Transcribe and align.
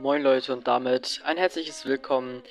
Moin 0.00 0.22
Leute 0.22 0.54
und 0.54 0.66
damit 0.66 1.20
ein 1.24 1.36
herzliches 1.36 1.84
Willkommen 1.84 2.42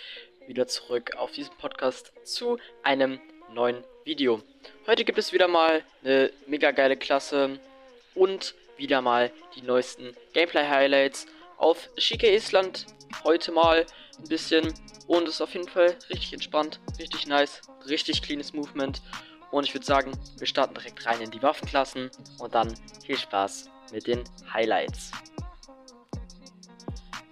wieder 0.45 0.67
zurück 0.67 1.15
auf 1.17 1.31
diesem 1.31 1.57
Podcast 1.57 2.13
zu 2.23 2.59
einem 2.83 3.19
neuen 3.51 3.83
Video. 4.05 4.43
Heute 4.85 5.03
gibt 5.03 5.17
es 5.17 5.33
wieder 5.33 5.47
mal 5.47 5.81
eine 6.03 6.31
mega 6.45 6.69
geile 6.69 6.95
Klasse 6.95 7.59
und 8.13 8.53
wieder 8.77 9.01
mal 9.01 9.31
die 9.55 9.63
neuesten 9.63 10.15
Gameplay 10.33 10.67
Highlights 10.67 11.25
auf 11.57 11.89
Schicke 11.97 12.31
Island. 12.31 12.85
Heute 13.23 13.51
mal 13.51 13.87
ein 14.19 14.29
bisschen 14.29 14.71
und 15.07 15.27
ist 15.27 15.41
auf 15.41 15.55
jeden 15.55 15.69
Fall 15.69 15.95
richtig 16.11 16.33
entspannt, 16.33 16.79
richtig 16.99 17.25
nice, 17.25 17.61
richtig 17.87 18.21
cleanes 18.21 18.53
Movement. 18.53 19.01
Und 19.49 19.63
ich 19.63 19.73
würde 19.73 19.87
sagen, 19.87 20.11
wir 20.37 20.45
starten 20.45 20.75
direkt 20.75 21.03
rein 21.07 21.19
in 21.21 21.31
die 21.31 21.41
Waffenklassen 21.41 22.11
und 22.37 22.53
dann 22.53 22.75
viel 23.03 23.17
Spaß 23.17 23.71
mit 23.91 24.05
den 24.05 24.23
Highlights. 24.53 25.11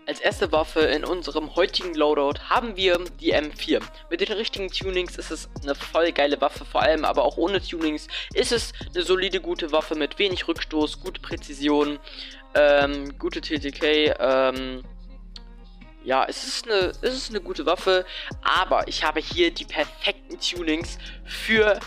Als 0.07 0.21
erste 0.21 0.53
Waffe 0.53 0.79
in 0.79 1.03
unserem 1.03 1.53
heutigen 1.57 1.93
Loadout 1.93 2.39
haben 2.49 2.77
wir 2.77 2.97
die 3.19 3.35
M4. 3.35 3.81
Mit 4.09 4.21
den 4.21 4.31
richtigen 4.31 4.69
Tunings 4.69 5.17
ist 5.17 5.31
es 5.31 5.49
eine 5.61 5.75
voll 5.75 6.13
geile 6.13 6.39
Waffe, 6.39 6.63
vor 6.63 6.81
allem 6.81 7.03
aber 7.03 7.25
auch 7.25 7.35
ohne 7.35 7.61
Tunings 7.61 8.07
ist 8.33 8.53
es 8.53 8.71
eine 8.95 9.03
solide, 9.03 9.41
gute 9.41 9.73
Waffe 9.73 9.95
mit 9.95 10.17
wenig 10.17 10.47
Rückstoß, 10.47 11.01
gute 11.01 11.19
Präzision, 11.19 11.99
ähm, 12.55 13.19
gute 13.19 13.41
TTK, 13.41 14.15
ähm, 14.17 14.83
ja, 16.05 16.23
es 16.23 16.47
ist, 16.47 16.71
eine, 16.71 16.93
es 17.01 17.13
ist 17.13 17.29
eine 17.31 17.41
gute 17.41 17.65
Waffe, 17.65 18.05
aber 18.41 18.87
ich 18.87 19.03
habe 19.03 19.19
hier 19.19 19.51
die 19.51 19.65
perfekten 19.65 20.39
Tunings 20.39 20.97
für 21.25 21.81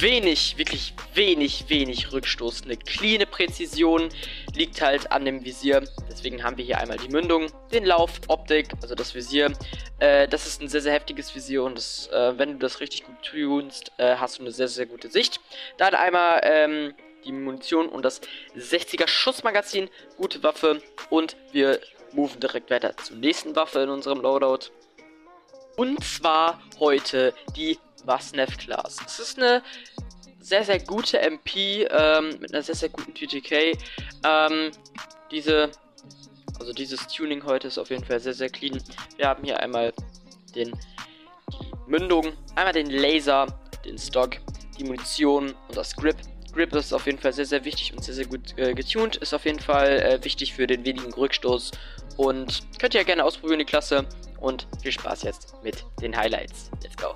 wenig, 0.00 0.56
wirklich 0.58 0.94
wenig, 1.14 1.64
wenig 1.68 2.12
Rückstoß. 2.12 2.62
Eine 2.64 2.76
cleane 2.76 3.26
Präzision 3.26 4.08
liegt 4.54 4.80
halt 4.80 5.10
an 5.12 5.24
dem 5.24 5.44
Visier. 5.44 5.82
Deswegen 6.10 6.42
haben 6.42 6.56
wir 6.56 6.64
hier 6.64 6.78
einmal 6.78 6.98
die 6.98 7.08
Mündung, 7.08 7.46
den 7.72 7.84
Lauf, 7.84 8.20
Optik, 8.28 8.68
also 8.82 8.94
das 8.94 9.14
Visier. 9.14 9.52
Äh, 9.98 10.28
das 10.28 10.46
ist 10.46 10.60
ein 10.60 10.68
sehr, 10.68 10.80
sehr 10.80 10.92
heftiges 10.92 11.34
Visier 11.34 11.62
und 11.64 11.76
das, 11.76 12.08
äh, 12.08 12.38
wenn 12.38 12.52
du 12.52 12.58
das 12.58 12.80
richtig 12.80 13.04
gut 13.04 13.16
tunst, 13.22 13.92
äh, 13.98 14.16
hast 14.16 14.38
du 14.38 14.42
eine 14.42 14.50
sehr, 14.50 14.68
sehr 14.68 14.86
gute 14.86 15.10
Sicht. 15.10 15.40
Dann 15.78 15.94
einmal 15.94 16.40
ähm, 16.42 16.94
die 17.24 17.32
Munition 17.32 17.88
und 17.88 18.04
das 18.04 18.20
60er 18.56 19.08
Schussmagazin. 19.08 19.88
Gute 20.16 20.42
Waffe 20.42 20.82
und 21.10 21.36
wir 21.52 21.80
moven 22.12 22.40
direkt 22.40 22.70
weiter 22.70 22.96
zur 22.96 23.16
nächsten 23.16 23.56
Waffe 23.56 23.80
in 23.80 23.88
unserem 23.88 24.20
Loadout. 24.20 24.70
Und 25.76 26.04
zwar 26.04 26.62
heute 26.78 27.34
die 27.56 27.78
Wasnev 28.06 28.56
Class. 28.58 28.98
Es 29.06 29.18
ist 29.18 29.38
eine 29.38 29.62
sehr, 30.40 30.64
sehr 30.64 30.78
gute 30.78 31.18
MP 31.20 31.84
ähm, 31.90 32.36
mit 32.40 32.52
einer 32.52 32.62
sehr, 32.62 32.74
sehr 32.74 32.90
guten 32.90 33.14
TTK. 33.14 33.78
Ähm, 34.24 34.70
diese, 35.30 35.70
also 36.58 36.72
dieses 36.72 37.06
Tuning 37.08 37.44
heute 37.44 37.68
ist 37.68 37.78
auf 37.78 37.90
jeden 37.90 38.04
Fall 38.04 38.20
sehr, 38.20 38.34
sehr 38.34 38.50
clean. 38.50 38.78
Wir 39.16 39.28
haben 39.28 39.42
hier 39.42 39.60
einmal 39.60 39.92
den, 40.54 40.72
die 41.50 41.72
Mündung, 41.86 42.32
einmal 42.54 42.74
den 42.74 42.90
Laser, 42.90 43.46
den 43.84 43.98
Stock, 43.98 44.36
die 44.78 44.84
Munition 44.84 45.54
und 45.68 45.76
das 45.76 45.96
Grip. 45.96 46.16
Grip 46.52 46.72
ist 46.74 46.92
auf 46.92 47.06
jeden 47.06 47.18
Fall 47.18 47.32
sehr, 47.32 47.46
sehr 47.46 47.64
wichtig 47.64 47.92
und 47.92 48.04
sehr, 48.04 48.14
sehr 48.14 48.26
gut 48.26 48.56
äh, 48.56 48.74
getuned. 48.74 49.16
Ist 49.16 49.34
auf 49.34 49.44
jeden 49.44 49.58
Fall 49.58 50.00
äh, 50.00 50.24
wichtig 50.24 50.54
für 50.54 50.66
den 50.66 50.84
wenigen 50.84 51.12
Rückstoß. 51.12 51.72
Und 52.16 52.62
könnt 52.78 52.94
ihr 52.94 53.00
ja 53.00 53.04
gerne 53.04 53.24
ausprobieren, 53.24 53.58
die 53.58 53.64
Klasse. 53.64 54.06
Und 54.40 54.68
viel 54.82 54.92
Spaß 54.92 55.22
jetzt 55.22 55.54
mit 55.64 55.84
den 56.00 56.16
Highlights. 56.16 56.70
Let's 56.82 56.96
go. 56.96 57.14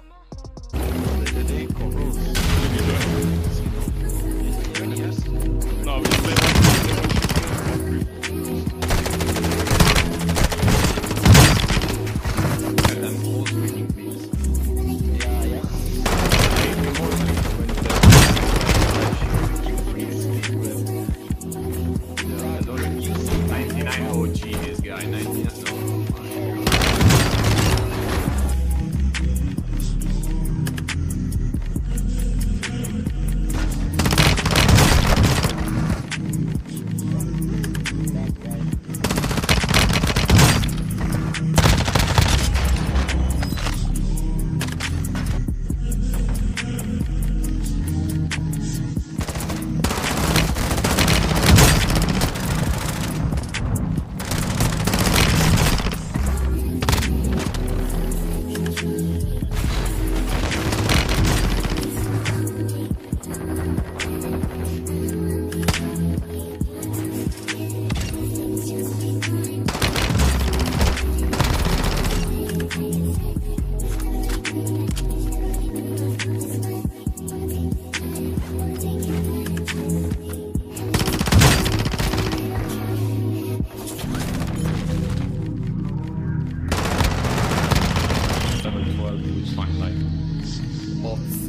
spots. 90.98 91.47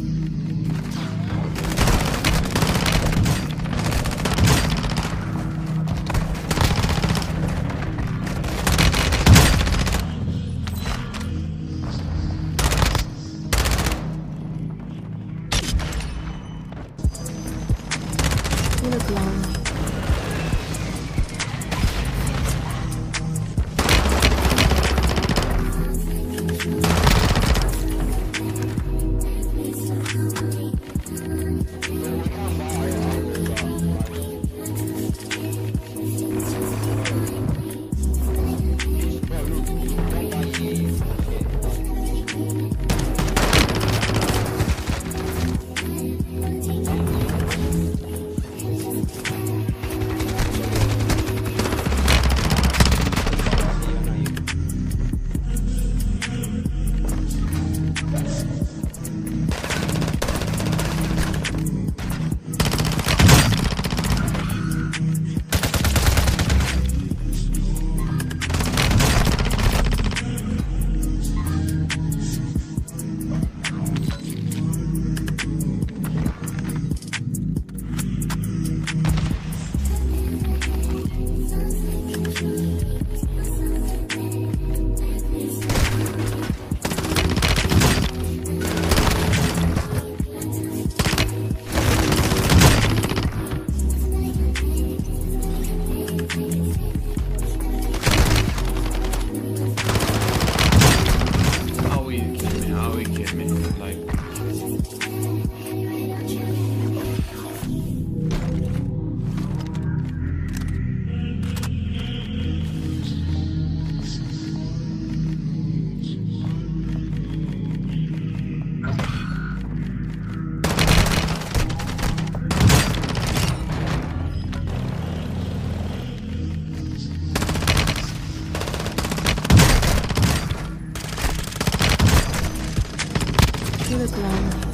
he 133.90 133.96
was 133.96 134.16
lonely. 134.16 134.69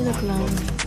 You 0.00 0.06
look 0.06 0.22
lonely. 0.22 0.79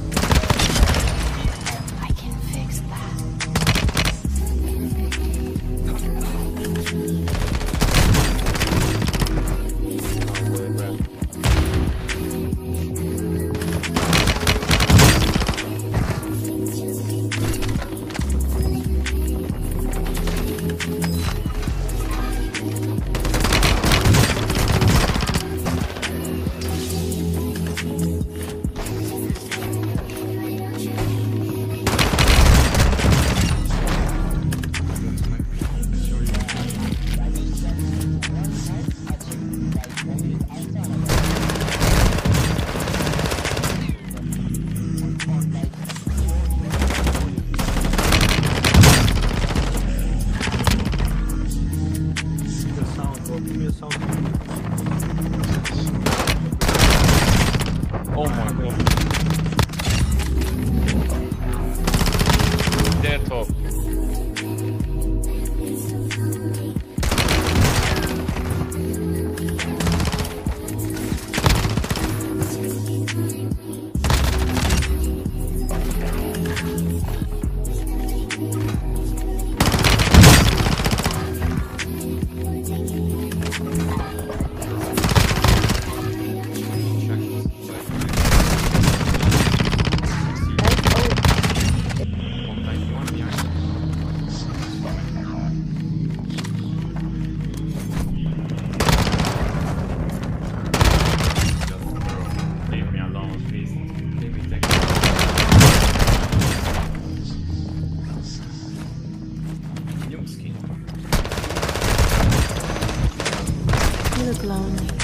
feels 114.34 114.46
lonely. 114.46 115.03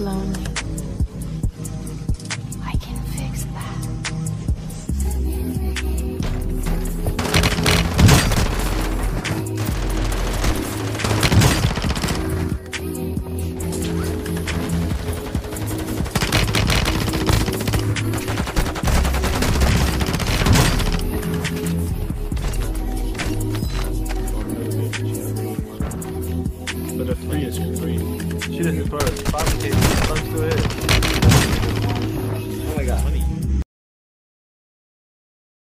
lonely. 0.00 0.53